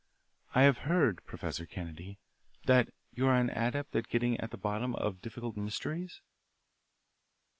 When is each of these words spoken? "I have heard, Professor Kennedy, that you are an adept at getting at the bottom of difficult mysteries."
"I 0.55 0.63
have 0.63 0.79
heard, 0.89 1.23
Professor 1.27 1.67
Kennedy, 1.67 2.17
that 2.65 2.89
you 3.13 3.27
are 3.27 3.35
an 3.35 3.51
adept 3.51 3.95
at 3.95 4.09
getting 4.09 4.39
at 4.39 4.49
the 4.49 4.57
bottom 4.57 4.95
of 4.95 5.21
difficult 5.21 5.55
mysteries." 5.55 6.21